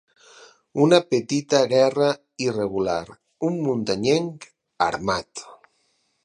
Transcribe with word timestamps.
Una 0.85 0.99
petita 1.09 1.59
guerra 1.73 2.07
irregular, 2.45 3.03
un 3.51 3.61
muntanyenc 3.67 4.49
armat. 4.89 5.45